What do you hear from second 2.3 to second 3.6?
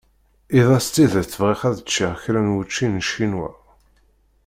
n wučči n Ccinwa.